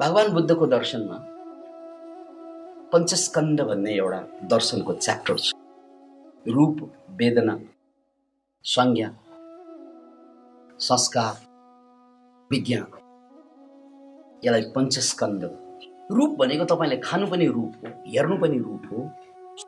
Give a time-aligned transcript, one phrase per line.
[0.00, 1.16] भगवान् बुद्धको दर्शनमा
[2.92, 5.52] पञ्चस्कन्द भन्ने एउटा दर्शनको च्याप्टर छ।
[6.46, 6.76] रूप
[7.20, 7.54] वेदना
[8.64, 9.08] संज्ञा
[10.80, 11.32] संस्कार
[12.50, 12.86] विज्ञान।
[14.44, 15.42] यसलाई पञ्चस्कन्द
[16.12, 18.98] रूप भनेको तपाईँले खानु पनि रूप हो हेर्नु पनि रूप हो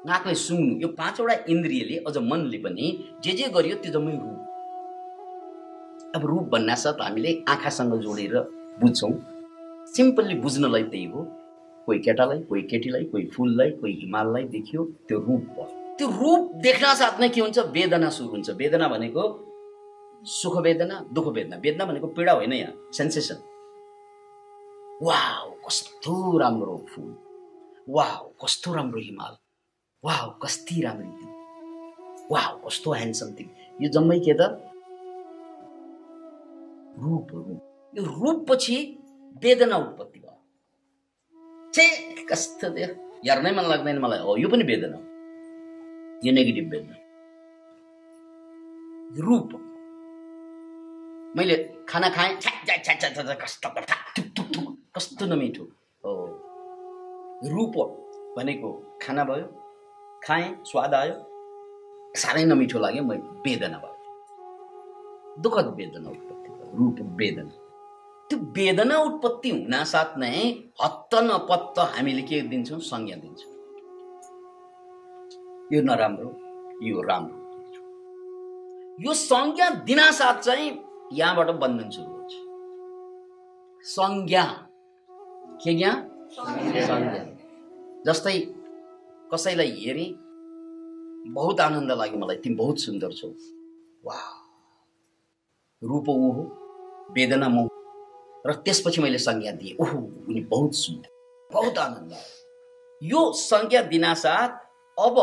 [0.07, 2.87] नाकले सुँग्नु। यो पाँचवटा इन्द्रियले अझ मनले पनि
[3.25, 4.41] जे जे गरियो त्यो जम्मै रूप।
[6.17, 8.35] अब रूप भन्नासाथ हामीले आँखासँग जोडेर
[8.81, 9.13] बुझ्छौँ।
[9.97, 11.21] सिम्पल्ली बुझ्नलाई त्यही हो
[11.87, 15.65] कोही केटालाई कोही केटीलाई कोही फुललाई कोही हिमाललाई देखियो त्यो रूप भयो।
[15.99, 17.59] त्यो रूप देख्न साथ नै के हुन्छ?
[17.59, 19.23] वेदना सुरु हुन्छ। वेदना भनेको
[20.25, 23.39] सुख वेदना दुःख वेदना। वेदना भनेको पीडा होइन यहाँ। सेन्सेसन
[25.03, 27.11] वाउ कस्तो राम्रो फुल।
[27.89, 29.35] वाउ कस्तो राम्रो हिमाल।
[30.05, 31.35] वाउ कस्ती राम्री तिमी
[32.31, 34.41] वाउ कस्तो ह्यान्डसम तिमी यो जम्मै के त?
[37.03, 37.61] रूप रूप
[37.95, 38.79] यो रूप पछि
[39.43, 40.37] वेदना उत्पत्ति भयो
[41.75, 41.85] छे
[42.31, 42.89] कस्तो त्यो
[43.27, 44.99] हेर्नै मन लाग्दैन मलाई हो यो पनि वेदना
[46.25, 46.97] यो नेगेटिभ वेदना
[49.19, 49.51] रूप
[51.37, 51.57] मैले
[51.89, 52.37] खाना खाएँ
[53.45, 53.69] कस्तो
[54.97, 55.65] कस्तो नमिठो
[56.05, 56.13] हो
[57.55, 57.75] रूप
[58.37, 58.71] भनेको
[59.03, 59.47] खाना भयो
[60.25, 61.17] खाएँ स्वाद आयो
[62.17, 63.13] साह्रै नमिठो लाग्यो म
[63.47, 63.97] वेदना भयो
[65.43, 67.60] दुःखद वेदना उत्पत्ति भयो रूप वेदना
[68.41, 70.51] वेदना उत्पत्ति हुनासाथ नै
[70.85, 72.81] हत्त नपत्त हामीले के दिन्छौँ?
[72.81, 73.53] संज्ञा दिन्छौँ।
[75.73, 76.31] यो नराम्रो
[76.83, 77.41] यो राम्रो।
[79.01, 82.33] यो संज्ञा दिनासाथ चाहिँ यहाँबाट बन्धन सुरु हुन्छ।
[83.83, 84.45] संज्ञा।
[85.65, 85.93] के ज्ञा?
[86.33, 87.25] संज्ञा।
[88.07, 88.41] जस्तै
[89.35, 90.15] कसैलाई हेरेँ
[91.33, 93.29] बहुत आनन्द लाग्यो मलाई तिमी बहुत सुन्दर छौ।
[94.05, 94.19] वा
[95.85, 96.43] रूप ऊ हो
[97.11, 97.70] वेदना म
[98.47, 101.09] र त्यसपछि मैले संज्ञा दिएँ। ओहो उनी बहुत सुन्दर
[101.51, 102.13] बहुत आनन्द
[103.03, 104.53] यो संज्ञा दिनासाथ
[104.97, 105.19] अब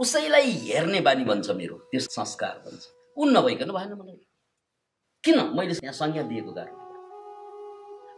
[0.00, 2.82] उसैलाई हेर्ने बानी बन्छ मेरो त्यो संस्कार बन्छ।
[3.16, 4.20] ऊ नभइकन भएन मलाई।
[5.24, 5.40] किन?
[5.56, 6.82] मैले यहाँ संज्ञा दिएको कारण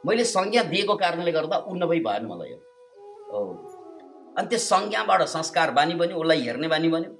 [0.06, 3.40] मैले संज्ञा दिएको कारणले गर्दा ऊ नभई भएन मलाई हो
[4.38, 7.12] अनि त्यो संज्ञाबाट संस्कार बानी बन्यो उसलाई हेर्ने बानी बन्यो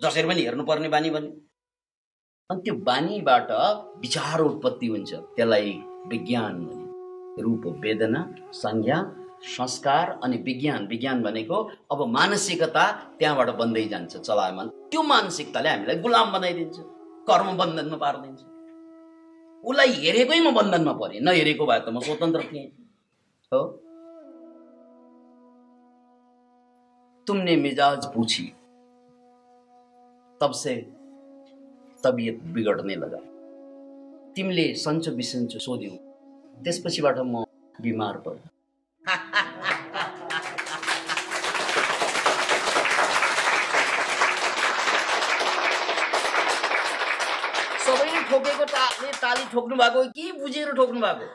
[0.00, 1.30] जसरी पनि हेर्नुपर्ने बानी बन्यो।
[2.50, 3.50] अनि त्यो बानीबाट
[4.02, 5.72] विचार उत्पत्ति हुन्छ त्यसलाई
[6.10, 6.56] विज्ञान
[7.40, 8.20] रूप वेदना
[8.52, 8.98] संज्ञा
[9.42, 11.56] संस्कार अनि विज्ञान। विज्ञान भनेको
[11.90, 12.84] अब मानसिकता
[13.18, 16.76] त्यहाँबाट बन्दै जान्छ चलायमान। त्यो मानसिकताले हामीलाई गुलाम बनाइदिन्छ
[17.28, 18.40] कर्म बन्धनमा पारिदिन्छ।
[19.64, 22.68] उसलाई हेरेकै म बन्धनमा परेँ नहेरेको भए त म स्वतन्त्र थिएँ।
[23.52, 23.62] हो?
[27.26, 28.46] तुमने मिजाज पूछी
[30.40, 30.74] तब से
[32.04, 33.20] तबियत बिगड्ने लगा।
[34.36, 35.96] तिमीले सन्चो बिसन्चो सोध्यौ।
[36.64, 37.44] त्यसपछिबाट म
[37.82, 38.40] बिमार परेँ
[47.84, 51.26] सबैले ठोकेको ताली ताली ठोक्नु भएको के बुझेर ठोक्नु भएको?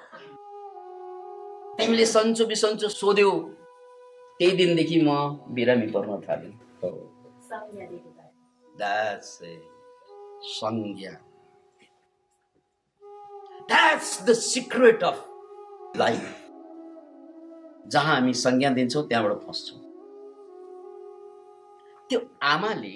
[1.77, 3.31] तिमीले सन्चो बिसन्चो सोध्यौ।
[4.39, 5.09] त्यही दिनदेखि म
[5.53, 6.53] बिरामी पर्न थालेँ.
[10.57, 11.13] संज्ञा।
[13.69, 15.15] That's the secret of
[15.95, 16.33] life.
[17.87, 19.79] जहाँ हामी संज्ञा दिन्छौँ त्यहाँबाट फस्छौँ
[22.09, 22.93] त्यो आमाले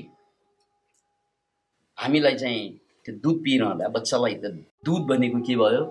[1.97, 2.69] हामीलाई चाहिँ
[3.05, 4.45] त्यो दुध पिइरहँदा बच्चालाई त
[4.85, 5.83] दुध भनेको के भयो?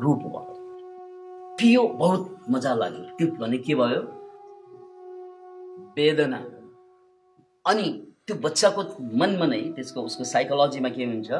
[0.00, 0.54] रूप भयो।
[1.58, 4.00] पियो बहुत मजा लाग्यो। त्यो भने के भयो?
[5.96, 6.38] वेदना।
[7.70, 7.86] अनि
[8.26, 8.82] त्यो बच्चाको
[9.20, 11.30] मनमा नै त्यसको उसको साइकोलोजीमा के हुन्छ?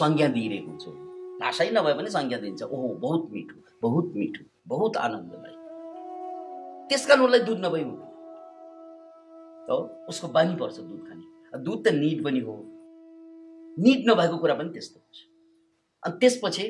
[0.00, 5.56] संज्ञा दिइरहेको हुन्छ। भाषै नभए पनि संज्ञा दिन्छ। ओहो बहुत मिठो बहुत मिठो बहुत आनन्ददायी
[6.88, 8.06] त्यस कारण उसलाई दुध नभई हुँदैन।
[9.70, 12.54] हो उसको बानी पर्छ दुध खाने। दुध त निट पनि हो।
[13.78, 15.18] निट नभएको कुरा पनि त्यस्तो हुन्छ।
[16.06, 16.64] अनि त्यसपछि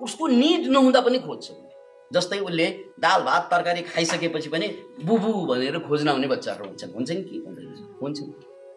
[0.00, 1.68] उसको निड नहुँदा पनि खोज्छ उसले।
[2.12, 2.66] जस्तै उसले
[3.00, 4.68] दाल भात तरकारी खाइसकेपछि पनि
[5.04, 7.36] बुबु भनेर खोज्न आउने बच्चाहरू हुन्छन्। हुन्छन् कि?
[8.02, 8.32] हुन्छन्।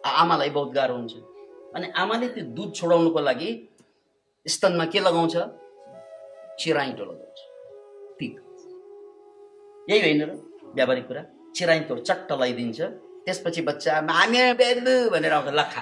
[0.06, 1.14] आमालाई बहुत गाह्रो हुन्छ।
[1.74, 3.50] अनि आमाले त्यो दुध छोडाउनुको लागि
[4.46, 5.36] स्तनमा के लगाउँछ?
[6.58, 7.38] चिराइटो लगाउँछ।
[8.18, 8.34] पिक
[9.90, 10.30] यही होइन र
[10.74, 11.22] व्यावहारिक कुरा।
[11.56, 12.80] चिराइटो चट्ट लगाइदिन्छ।
[13.24, 15.10] त्यसपछि बच्चा मामे बेलु!
[15.10, 15.80] भनेर आउँछ लखा।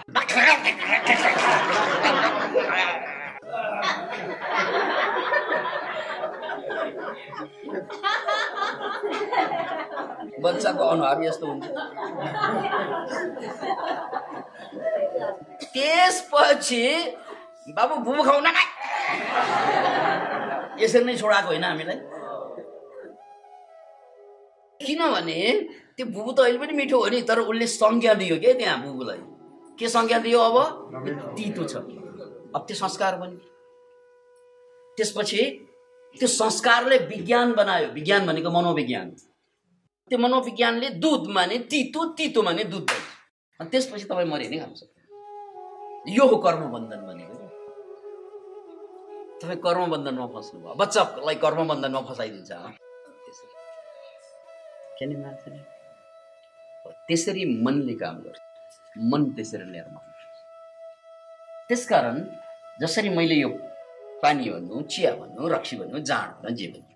[10.44, 11.66] बच्चाको अनुहार यस्तो हुन्छ।
[15.72, 16.84] त्यसपछि
[17.76, 18.46] बाबु बुबु खाउन
[20.80, 21.98] यसरी नै छोडाएको होइन हामीलाई।
[24.80, 25.38] किनभने
[25.96, 29.20] त्यो बुबु त अहिले पनि मिठो हो नि तर उसले संज्ञा दियो क्या त्यहाँ बुबुलाई
[29.78, 30.56] के संज्ञा दियो अब?
[31.36, 31.74] तितो छ।
[32.56, 33.38] अब त्यो संस्कार बन्यो
[34.98, 35.42] त्यसपछि
[36.16, 39.08] त्यो संस्कारले विज्ञान बनायो। विज्ञान भनेको मनोविज्ञान।
[40.10, 42.90] त्यो मनोविज्ञानले दुध माने तितो तितो माने दुध
[43.60, 47.34] अनि त्यसपछि तपाईँ मरि नै खानु सक्छ यो हो कर्मबन्धन भनेको।
[49.40, 52.52] तपाईँ कर्मबन्धनमा फस्नुभयो। बच्चालाई कर्मबन्धनमा फसाइदिन्छ।
[57.08, 58.40] त्यसरी। मनले काम गर्छ।
[59.10, 60.10] मन त्यसरी निर्माण
[61.68, 62.24] त्यसकारण
[62.80, 63.48] जसरी मैले यो
[64.22, 66.94] पानी भन्नु चिया भन्नु रक्सी भन्नु जाँड भन्नु जे भन्नु।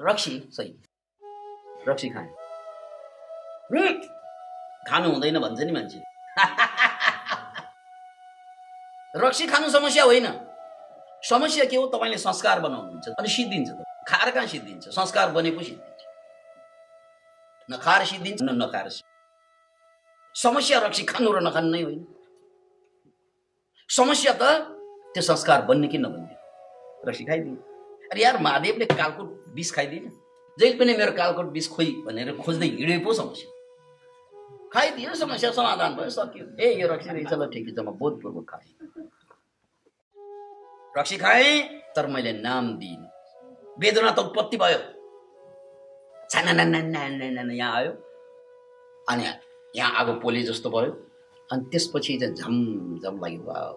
[0.00, 0.74] रक्सी सही।
[1.88, 2.28] रक्सी खाएँ
[4.88, 6.02] खानु हुँदैन भन्छ नि मान्छे।
[9.16, 10.53] रक्सी खानु समस्या होइन।
[11.28, 11.86] समस्या के हो?
[11.86, 14.88] तपाईँले संस्कार बनाउनुहुन्छ। अनि सिद्धिन्छ त। खाएर कहाँ सिद्धिन्छ?
[14.88, 16.00] संस्कार बनेको सिद्धिन्छ।
[17.68, 18.88] नखाएर सिद्धिन्छ न नखाएर
[20.34, 22.04] समस्या रक्सी खानु र नखानु नै होइन।
[23.88, 24.42] समस्या त
[25.14, 26.34] त्यो संस्कार बन्ने कि नबन्ने?
[27.08, 27.56] रक्सी खाइदिने
[28.12, 30.10] अरे यार महादेवले कालकोट विष खाइदिएन।
[30.58, 33.48] जहिले पनि मेरो कालकोट विष खोइ भनेर खोज्दै हिँडे पो समस्या।
[34.74, 38.72] खाइदियो समस्या समाधान भयो सक्यो। ए यो रक्सी रहेछ ल ठिकै छ म बोधपूर्वक खाएँ
[40.98, 41.62] रक्सी खाएँ
[41.96, 43.08] तर मैले नाम दिइनँ।
[43.78, 44.78] वेदना त उत्पत्ति भयो।
[47.54, 47.92] यहाँ आयो।
[49.10, 49.24] अनि
[49.76, 50.90] यहाँ आगो पोले जस्तो भयो।
[51.50, 53.74] अनि त्यसपछि चाहिँ झमझम लाग्यो वाउ।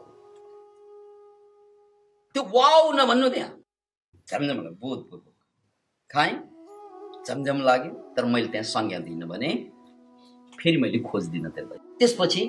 [2.33, 3.51] त्यो वाउ नभन्नु त्यहाँ।
[4.29, 5.33] झमझम बोधपूर्वक
[6.11, 6.35] खाएँ
[7.27, 9.49] झमझम लाग्यो तर मैले त्यहाँ संज्ञा दिइनँ भने
[10.59, 12.43] फेरि मैले खोज्दिनँ त्यसलाई। त्यसपछि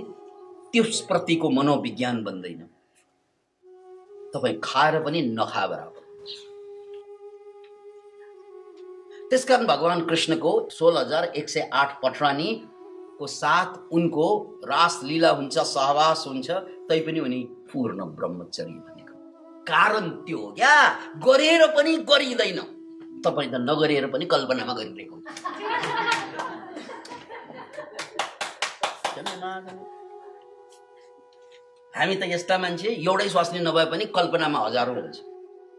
[0.73, 2.78] त्यसप्रतिको मनोविज्ञान बन्दैन।
[4.35, 6.03] तपाईँ खाएर पनि नखा बराबर।
[9.31, 14.27] त्यसकारण भगवान् कृष्णको सोह्र हजार एक सय आठ पटरानीको साथ उनको
[14.65, 16.49] रासलीला हुन्छ सहवास हुन्छ
[16.89, 17.41] तैपनि उनी
[17.73, 19.15] पूर्ण ब्रह्मचर्य भनेको।
[19.69, 20.77] कारण त्यो हो क्या
[21.27, 22.61] गरेर पनि गरिँदैन।
[23.25, 25.17] तपाईँ त नगरेर पनि कल्पनामा गरिरहेको
[31.99, 35.17] हामी त यस्ता मान्छे एउटै स्वास्नी नभए पनि कल्पनामा हजारौँ हुन्छ।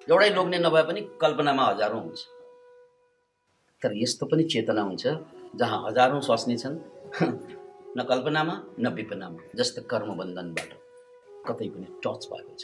[0.07, 2.19] एउटै लोग्ने नभए पनि कल्पनामा हजारौँ हुन्छ।
[3.81, 5.04] तर यस्तो पनि चेतना हुन्छ
[5.62, 6.75] जहाँ हजारौँ स्वास्नी छन्
[7.98, 10.71] न कल्पनामा न विपनामा जस्तो कर्मबन्धनबाट।
[11.48, 12.63] कतै पनि टच भएको छ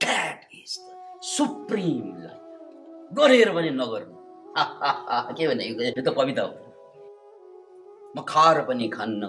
[0.00, 4.16] that is the supreme life गरेर पनि नगर्नु।
[5.38, 6.52] के भने यो त कविता हो।
[8.16, 9.22] म खाएर पनि खान्न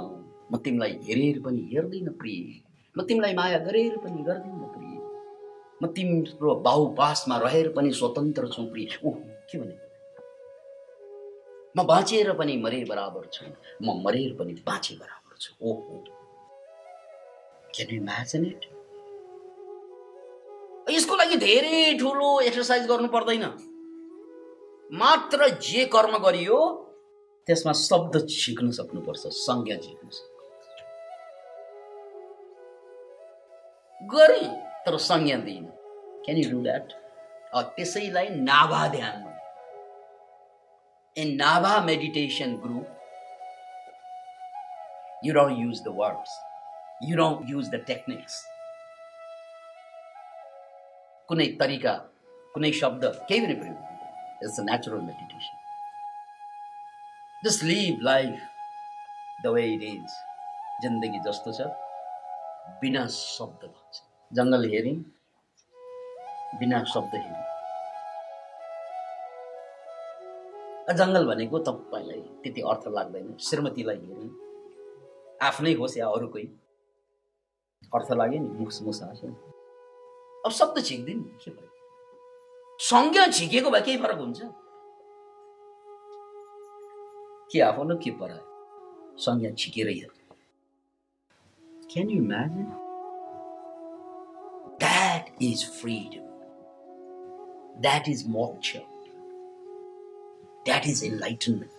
[0.51, 4.97] म तिमीलाई हेरेर पनि हेर्दिनँ प्रिय। म तिमीलाई माया गरेर पनि गर्दिनँ प्रिय।
[5.81, 9.11] म तिम्रो बाहुपासमा रहेर पनि स्वतन्त्र छु प्रिय। ऊ
[9.49, 9.75] के भने
[11.77, 13.45] म बाँचेर पनि मरे बराबर छु।
[13.83, 16.03] म मरेर पनि बाँचे बराबर छु। ओहो
[17.75, 18.61] क्यान यु इमेजिन इट
[20.91, 23.45] यसको लागि धेरै ठुलो एक्सर्साइज गर्नु पर्दैन।
[24.91, 26.59] मात्र जे कर्म गरियो
[27.47, 30.09] त्यसमा शब्द सिक्न सक्नुपर्छ संज्ञा सिक्नु
[34.13, 34.47] गरे
[34.85, 35.65] तर संज्ञा दिइन
[36.25, 36.93] क्यान यु डु द्याट
[37.75, 39.31] त्यसैलाई नाभा ध्यान
[41.15, 42.87] in Nava meditation group,
[45.23, 46.29] you don't use the words,
[47.01, 48.45] you don't use the techniques.
[51.29, 51.91] कुनै तरिका
[52.55, 55.55] कुनै शब्द केही पनि प्रयोग it's a natural meditation
[57.43, 58.33] just live life
[59.43, 60.17] the way it is
[60.83, 61.67] जिन्दगी जस्तो छ
[62.81, 63.95] बिना शब्द भन्छ।
[64.33, 64.97] जङ्गल हेऱ्यौँ
[66.59, 67.49] बिना शब्द हेऱ्यौँ
[70.97, 74.29] जङ्गल भनेको तपाईँलाई त्यति अर्थ लाग्दैन। श्रीमतीलाई हेरेँ
[75.41, 76.45] आफ्नै होस् या अरूकै
[77.95, 79.01] अर्थ लाग्यो नि मुस मुस
[80.45, 81.69] अब शब्द छिक्दिन् के भयो?
[82.79, 84.41] संज्ञा झिकेको भए केही फरक हुन्छ?
[87.51, 88.45] के आफ्नो के परायो?
[89.17, 90.20] संज्ञा छिकेरै
[91.93, 92.69] can you imagine
[94.83, 96.29] that is freedom
[97.81, 98.77] that is moksha
[100.65, 101.71] That is enlightenment.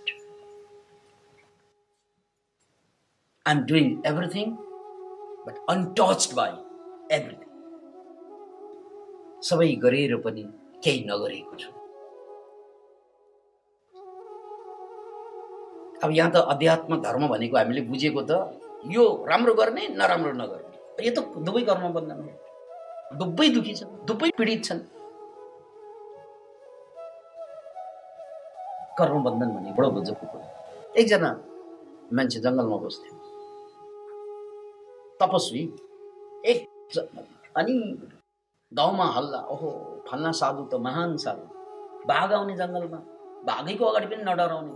[3.46, 4.58] I'm doing everything,
[5.46, 6.50] but untouched by
[7.10, 7.48] everything.
[9.42, 10.42] सबै गरेर पनि
[10.84, 11.70] केही नगरेको छु
[16.02, 18.38] अब यहाँ त अध्यात्म धर्म भनेको हामीले बुझेको त
[18.90, 22.30] यो राम्रो गर्ने नराम्रो नगर्ने। यो त दुवै कर्म बन्धन हो।
[23.18, 24.80] दुवै दुखी छन् दुवै पीडित छन्।
[28.98, 30.46] कर्मबन्धन भने बडो गजबको कुरा।
[30.98, 31.30] एकजना
[32.12, 33.14] मान्छे जङ्गलमा बस्थ्यो।
[35.20, 35.62] तपस्वी
[36.50, 36.58] एक
[37.56, 37.74] अनि
[38.72, 39.70] गाउँमा हल्ला ओहो
[40.08, 41.46] फल्ना साधु त महान साधु।
[42.08, 42.98] बाघ आउने जङ्गलमा
[43.46, 44.74] बाघैको अगाडि पनि नडराउने।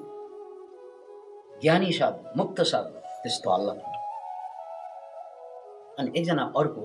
[1.60, 2.90] ज्ञानी साधु मुक्त साधु
[3.22, 3.95] त्यस्तो हल्ला।
[5.98, 6.82] अनि एकजना अर्को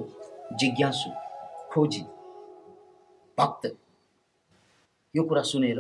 [0.60, 1.10] जिज्ञासु
[1.72, 2.02] खोजी
[3.38, 3.66] भक्त
[5.14, 5.80] यो कुरा सुनेर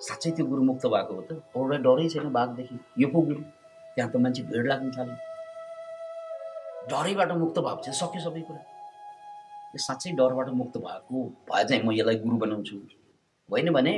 [0.00, 3.42] साँच्चै त्यो गुरु मुक्त भएको हो त अरूलाई डरै छैन बाघदेखि यो पो गुरु
[3.96, 5.16] त्यहाँ त मान्छे भिड लाग्न थाल्यो
[6.90, 8.62] डरैबाट मुक्त भएको चाहिँ सक्यो सबै कुरा
[9.72, 12.76] यो साँच्चै डरबाट मुक्त भएको भए चाहिँ म यसलाई गुरु बनाउँछु
[13.48, 13.94] होइन भने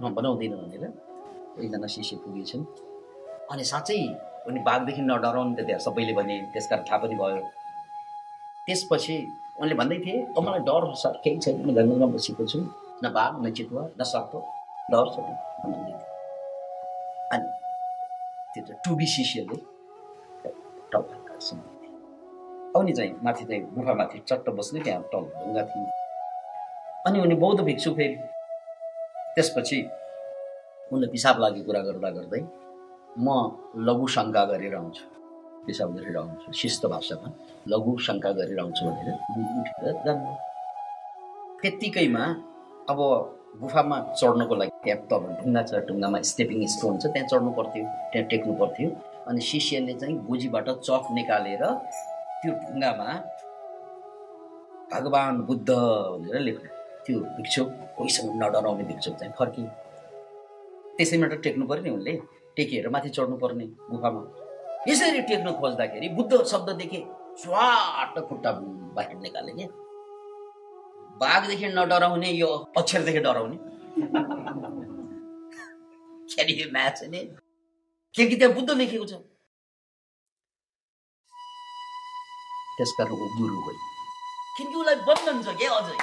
[0.00, 0.84] म बनाउँदिनँ भनेर
[1.58, 2.64] एकजना शिष्य पुगेछन्
[3.50, 4.00] अनि साँच्चै
[4.46, 7.40] उनी बाघदेखि नडराउनु त त्यहाँ सबैले भने त्यसकारण थाहा पनि भयो
[8.68, 9.16] त्यसपछि
[9.60, 12.58] उनले भन्दै थिए "अब मलाई डर सर केही छैन म जङ्गलमा बसेको छु
[13.02, 14.02] न बाघ न चितुवा न
[14.92, 15.34] डर थिए।
[17.32, 17.46] अनि
[18.52, 19.56] त्यो चाहिँ टुबी शिष्यले
[21.48, 25.90] सुन्दै चाहिँ माथि चाहिँ गुफामाथि चट्ट बस्ने त्यहाँ टल ढुङ्गा थिए
[27.06, 28.16] अनि उनी बौद्ध भिक्षु फेरि
[29.34, 29.78] त्यसपछि
[30.92, 32.42] उनले पिसाब लागि कुरा गर्दा गर्दै
[33.18, 33.26] म
[33.88, 35.17] लघु शङ्का गरेर आउँछु।
[35.68, 37.28] पिसाब गरेर आउँछु शिस्त भाषामा
[37.72, 39.08] लघु शङ्का गरेर आउँछु भनेर
[39.60, 40.36] उठेर जानु
[41.62, 42.24] त्यत्तिकैमा
[42.92, 43.00] अब
[43.60, 48.26] गुफामा चढ्नको लागि त्यहाँ तल ढुङ्गा छ ढुङ्गामा स्टेपिङ स्टोन छ त्यहाँ चढ्नु पर्थ्यो त्यहाँ
[48.32, 48.88] टेक्नु पर्थ्यो।
[49.28, 51.64] अनि शिष्यले चाहिँ गोजीबाट चक निकालेर
[52.40, 53.08] त्यो ढुङ्गामा
[54.92, 56.68] भगवान् बुद्ध भनेर लेख्नु
[57.04, 57.62] त्यो भिक्षु
[57.98, 59.68] कोहीसँग नडराउने भिक्षु चाहिँ फर्कियो।
[60.96, 62.14] त्यसैबाट टेक्नु पऱ्यो नि उनले।
[62.56, 64.20] टेकेर माथि चढ्नु पर्ने गुफामा।
[64.86, 67.04] यसरी टेक्न खोज्दाखेरि बुद्ध शब्द देखे
[67.42, 68.52] स्वाट खुट्टा
[68.96, 69.68] बाहिर निकाले क्या
[71.20, 73.56] बाघदेखि नडराउने यो अक्षरदेखि डराउने?
[76.62, 77.30] Imagine it?
[78.14, 79.14] किनकि त्यहाँ बुद्ध लेखेको छ?
[82.78, 83.72] त्यसकारण गुरु हो।
[84.56, 85.96] किनकि उसलाई बन्धन छ क्या अझै?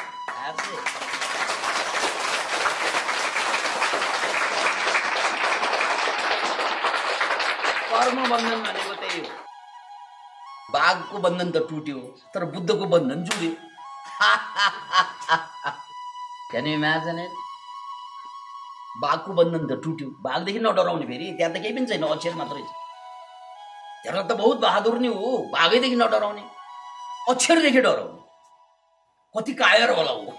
[7.96, 9.28] कर्म बन्धन भनेको त्यही हो।
[10.74, 12.00] बाघको बन्धन त टुट्यो
[12.34, 13.52] तर बुद्धको बन्धन जुड्यो
[16.52, 17.34] क्यान इमेजिन इट
[19.04, 22.72] बाघको बन्धन त टुट्यो। बाघदेखि नडराउने फेरि त्यहाँ त केही पनि छैन अक्षर मात्रै छ।
[24.04, 26.44] त्यहाँ त बहुत बहादुर नै हो बाघैदेखि नडराउने।
[27.32, 28.20] अक्षरदेखि डराउने।
[29.36, 30.32] कति कायर होला ऊ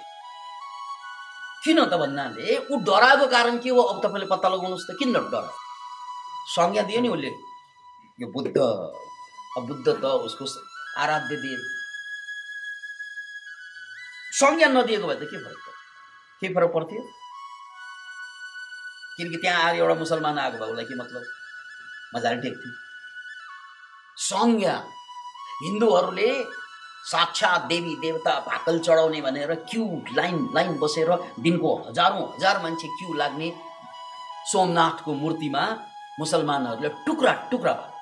[1.64, 3.80] किन त भन्नाले ऊ डराएको कारण के हो?
[3.82, 5.50] अब तपाईँले पत्ता लगाउनुहोस् त किन डरा
[6.54, 7.30] संज्ञा दियो नि उसले।
[8.20, 8.56] यो बुद्ध
[9.68, 10.44] बुद्ध त उसको
[11.02, 11.56] आराध्य दिए।
[14.40, 15.62] संज्ञा नदिएको भए त के फरक
[16.40, 17.02] के फरक पर्थ्यो?
[19.16, 21.22] किनकि त्यहाँ आएर एउटा मुसलमान आएको भए उसलाई के मतलब?
[22.14, 22.72] मजाले टेक्थ्यो।
[24.16, 24.74] संज्ञा
[25.62, 26.30] हिन्दूहरूले
[27.06, 29.84] साक्षात देवी देवता भाकल चढाउने भनेर क्यु
[30.16, 31.10] लाइन लाइन बसेर
[31.40, 33.48] दिनको हजारौँ हजार मान्छे क्यु लाग्ने
[34.52, 35.64] सोमनाथको मूर्तिमा
[36.20, 37.94] मुसलमानहरूले टुक्रा टुक्रा भयो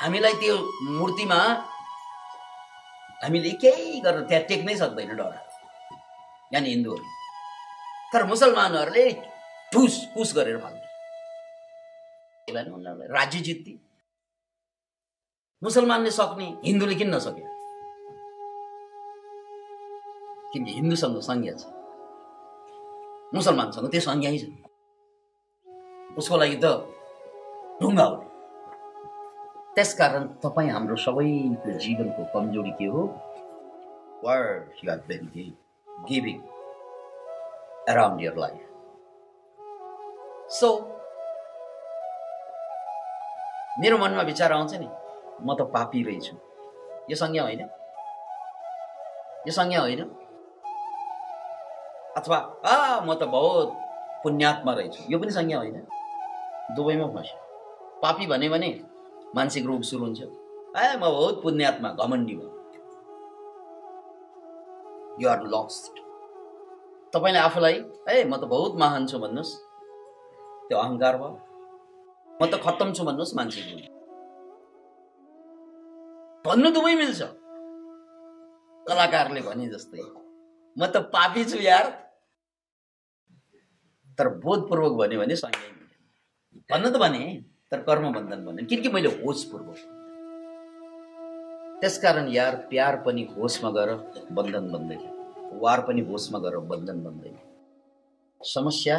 [0.00, 0.54] हामीलाई त्यो
[0.98, 1.40] मूर्तिमा
[3.22, 5.32] हामीले केही गरेर त्यहाँ टेक्नै सक्दैन डर।
[6.54, 7.04] यानि हिन्दूहरू।
[8.12, 9.06] तर मुसलमानहरूले
[9.72, 10.56] ठुस पुस गरेर
[12.46, 13.08] उनीहरूलाई?
[13.08, 13.72] राज्य जित्ती।
[15.62, 17.46] मुसलमानले सक्ने हिन्दूले किन नसक्यो?
[20.52, 21.64] किनकि हिन्दूसँग संज्ञा छ।
[23.34, 24.44] मुसलमानसँग त्यो संज्ञै छ।
[26.18, 26.64] उसको लागि त
[27.82, 28.16] ढुङ्गा हो।
[29.74, 33.02] त्यसकारण तपाईँ हाम्रो सबैको जीवनको कमजोरी के हो?
[36.08, 36.38] Giving
[37.88, 38.60] around your life
[40.50, 40.68] so
[43.80, 44.88] मेरो मनमा विचार आउँछ नि
[45.42, 46.36] म त पापी रहेछु।
[47.10, 47.60] यो संज्ञा होइन?
[49.46, 50.02] यो संज्ञा होइन?
[52.16, 53.68] अथवा आ म त बहुत
[54.22, 55.86] पुण्यात्मा रहेछु। यो पनि संज्ञा होइन?
[56.70, 57.38] दुवैमा फस्यो
[58.02, 58.70] पापी भन्यो भने
[59.36, 62.46] मानसिक रोग सुरु हुन्छ। ए म बहुत पुण्यात्मा घमण्डी हो
[65.20, 66.00] यु आर लस्ट
[67.14, 67.76] तपाईँले आफूलाई
[68.08, 69.52] ए म त बहुत महान छु भन्नुहोस्।
[70.68, 71.32] त्यो अहङ्कार भयो।
[72.40, 73.66] म त खत्तम छु भन्नुहोस् मानसिक
[76.44, 77.20] भन्नु दुवै मिल्छ।
[78.86, 80.02] कलाकारले भने जस्तै।
[80.76, 81.86] म त पापी छु यार।
[84.18, 85.83] तर बोधपूर्वक भन्यो भने सँगै
[86.70, 87.24] भन्न त भने
[87.70, 89.78] तर कर्म बन्धन भने किनकि मैले होसपूर्वक
[91.80, 93.90] त्यसकारण यार प्यार पनि होसमा गएर
[94.32, 95.02] बन्धन बन्दैन
[95.62, 97.36] वार पनि होसमा गएर बन्धन बन्दैन
[98.40, 98.96] समस्या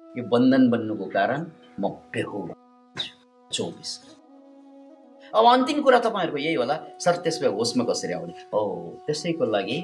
[0.00, 1.40] यो बन्धन बन्नुको कारण
[1.80, 3.06] म बेहोस
[3.52, 3.92] चौबिस।
[5.34, 8.32] अब अन्तिम कुरा तपाईँहरूको यही होला। सर त्यसमा होसमा कसरी आउने?
[8.52, 9.78] हो त्यसैको लागि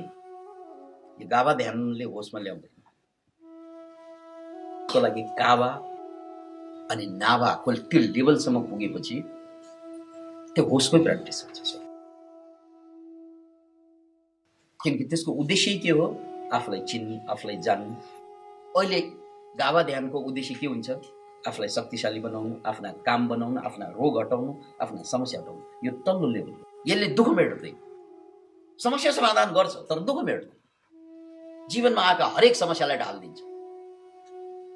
[1.20, 2.72] यो गावा ध्यानले होसमा ल्याउँदैन।
[4.92, 5.70] को लागि गावा
[6.90, 9.16] अनि नाभाको त्यो लेभलसम्म पुगेपछि
[10.54, 11.82] त्यो होसमै प्र्याक्टिस हुन्छ
[14.80, 16.06] किनकि त्यसको उद्देश्य के हो
[16.52, 17.94] आफूलाई चिन्नु आफूलाई जान्नु
[18.74, 19.00] अहिले
[19.60, 20.90] गावा ध्यानको उद्देश्य के हुन्छ
[21.48, 26.90] आफूलाई शक्तिशाली बनाउनु आफ्ना काम बनाउनु आफ्ना रोग हटाउनु आफ्ना समस्या हटाउनु यो तल्लो लेभल
[26.90, 27.76] यसले दुःख मेट्दैन
[28.78, 33.40] समस्या समाधान गर्छ तर दुःख मेट्दैन जीवनमा आएका हरेक समस्यालाई ढालिदिन्छ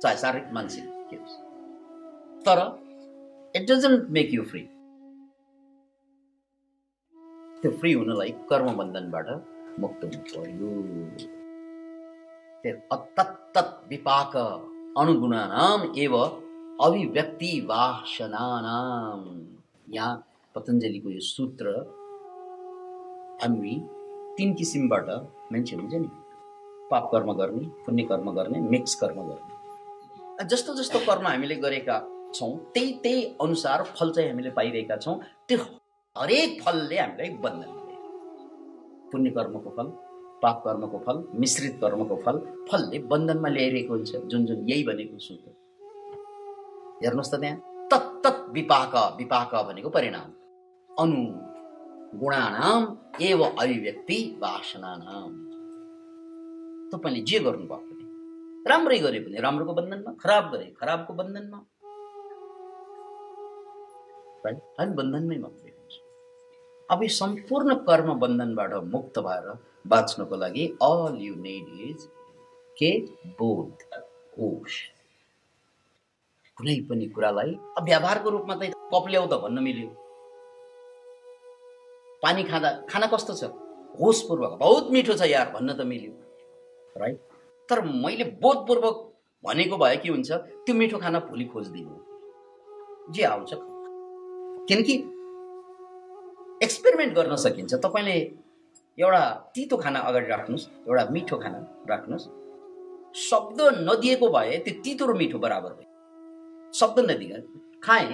[0.03, 1.48] चाहे शारीरिक मानसिक के होस्
[2.47, 2.59] तर
[3.55, 4.63] it doesn't make you free
[7.63, 9.29] त्यो फ्री हुनलाई कर्मबन्धनबाट
[9.81, 10.71] मुक्त हुनु पर्यो
[12.63, 14.35] त्यो विपाक
[15.01, 16.15] अनुगुणानाम एव
[16.87, 19.21] अभिव्यक्ति वासनानाम
[19.95, 20.15] यहाँ
[20.55, 21.67] पतञ्जलीको यो सूत्र
[23.43, 23.75] हामी
[24.39, 25.09] तिन किसिमबाट
[25.53, 26.11] मान्छे हुन्छ नि।
[26.91, 31.97] पाप कर्म गर्ने पुण्य कर्म गर्ने मिक्स कर्म गर्ने। जस्तो जस्तो कर्म हामीले गरेका
[32.35, 35.17] छौँ। त्यही त्यही अनुसार फल चाहिँ हामीले पाइरहेका छौँ।
[35.49, 35.59] त्यो
[36.17, 37.71] हरेक फलले हामीलाई बन्धन
[39.13, 39.89] पुण्य कर्मको फल
[40.43, 42.37] पाप कर्मको फल मिश्रित कर्मको फल
[42.71, 45.51] फलले बन्धनमा ल्याइरहेको हुन्छ। जुन जुन यही भनेको सूत्र।
[47.03, 47.57] हेर्नुहोस् त त्यहाँ।
[47.91, 50.29] तत् तत् विपाक विपाक भनेको परिणाम।
[50.91, 51.21] अनु
[52.21, 52.83] गुणानाम
[53.23, 55.33] एव अभिव्यक्ति वासनानाम।
[56.93, 58.05] तपाईँले जे गर्नुभयो भने
[58.71, 61.59] राम्रै गरे भने राम्रोको बन्धनमा खराब गरे खराबको बन्धनमा।
[64.47, 65.73] हामी बन्धनमै मात्रै
[66.91, 69.47] अब यो सम्पूर्ण कर्म बन्धनबाट मुक्त भएर
[69.93, 72.05] बाँच्नको लागि अल यु नेड इज
[72.79, 72.91] के?
[73.39, 73.83] बोध
[74.37, 74.75] होस
[76.59, 79.89] कुनै पनि कुरालाई अब व्यवहारको रूपमा त कप ल्याउ त भन्न मिल्यो।
[82.23, 83.45] पानी खाँदा खाना कस्तो छ?
[84.01, 86.13] होसपूर्वक बहुत मिठो छ यार भन्न त मिल्यो।
[86.97, 87.19] राइट
[87.69, 88.97] तर मैले बोधपूर्वक
[89.45, 90.31] भनेको भए के हुन्छ?
[90.65, 91.95] त्यो मिठो खाना भोलि खोजिदिनु।
[93.15, 93.53] जे आउँछ
[94.69, 94.95] किनकि
[96.65, 98.17] एक्सपेरिमेन्ट गर्न सकिन्छ। तपाईँले
[98.99, 99.23] एउटा
[99.55, 101.59] तितो खाना अगाडि राख्नुहोस् एउटा मिठो खाना
[101.91, 102.27] राख्नुहोस्।
[103.19, 107.41] शब्द नदिएको भए त्यो तितो र मिठो बराबर भयो। शब्द नदिएर
[107.85, 108.13] खाएँ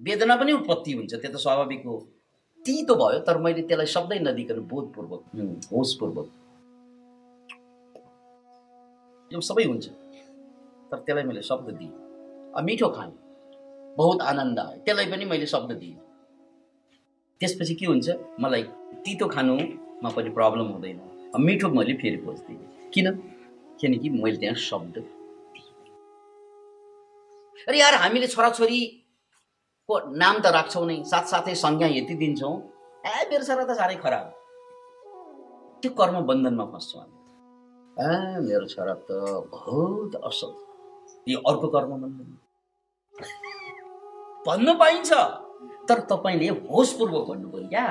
[0.00, 1.96] वेदना पनि उत्पत्ति हुन्छ त्यो त स्वाभाविक हो।
[2.64, 5.22] तितो भयो तर मैले त्यसलाई शब्दै नदिकन बोधपूर्वक
[5.72, 6.26] होसपूर्वक।
[9.30, 9.86] यो सबै हुन्छ।
[10.90, 11.92] तर त्यसलाई मैले शब्द दिएँ।
[12.64, 13.12] मिठो खाएँ
[13.96, 15.96] बहुत आनन्द आयो। त्यसलाई पनि मैले शब्द दिएँ।
[17.40, 18.08] त्यसपछि के हुन्छ?
[18.40, 18.62] मलाई
[19.04, 21.00] तितो खानुमा पनि प्रब्लम हुँदैन।
[21.36, 23.06] मिठो मैले फेरि खोज्दिनँ किन?
[23.80, 24.96] किनकि मैले त्यहाँ शब्द
[27.68, 32.54] अरे यार हामीले छोराछोरीको नाम त राख्छौँ नै। साथसाथै संज्ञा यति दिन्छौँ।
[33.04, 34.26] ए मेरो छोरा त साह्रै खराब।
[35.82, 37.16] त्यो कर्म बन्धनमा फस्छौँ हामी।
[37.96, 39.10] ए मेरो छोरा त
[39.52, 40.52] बहुत असल।
[41.32, 42.28] यो अर्को कर्म बन्धन
[44.46, 45.10] भन्न पाइन्छ।
[45.88, 47.86] तर तपाईँले होसपूर्वक भन्नु पऱ्यो क्या।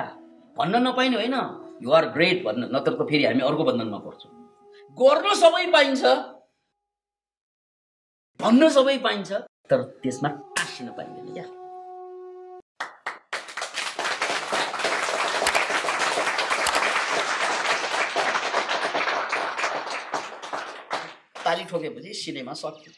[0.56, 1.36] भन्न नपाइने होइन।
[1.84, 4.32] युआर ग्रेट भन्न नत्र त फेरि हामी अर्को बन्धनमा पर्छौँ।
[4.96, 6.02] गर्न सबै पाइन्छ।
[8.40, 9.30] भन्न सबै पाइन्छ।
[9.70, 11.46] तर त्यसमा टाँसिन पाइँदैन क्या।
[21.44, 22.92] ताली ठोकेपछि सिनेमा सक्यो